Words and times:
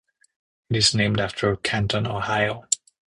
It 0.71 0.77
is 0.77 0.95
named 0.95 1.19
after 1.19 1.55
Canton, 1.57 2.07
Ohio. 2.07 2.63